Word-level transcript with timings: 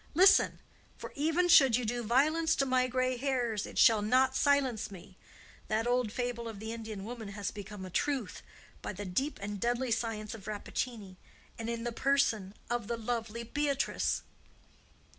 Listen; 0.15 0.59
for, 0.97 1.11
even 1.13 1.47
should 1.47 1.75
you 1.75 1.85
do 1.85 2.01
violence 2.01 2.55
to 2.55 2.65
my 2.65 2.87
gray 2.87 3.17
hairs, 3.17 3.67
it 3.67 3.77
shall 3.77 4.01
not 4.01 4.35
silence 4.35 4.89
me. 4.89 5.15
That 5.67 5.85
old 5.85 6.11
fable 6.11 6.47
of 6.47 6.59
the 6.59 6.73
Indian 6.73 7.05
woman 7.05 7.27
has 7.27 7.51
become 7.51 7.85
a 7.85 7.91
truth 7.91 8.41
by 8.81 8.93
the 8.93 9.05
deep 9.05 9.37
and 9.43 9.59
deadly 9.59 9.91
science 9.91 10.33
of 10.33 10.47
Rappaccini 10.47 11.17
and 11.59 11.69
in 11.69 11.83
the 11.83 11.91
person 11.91 12.55
of 12.67 12.87
the 12.87 12.97
lovely 12.97 13.43
Beatrice." 13.43 14.23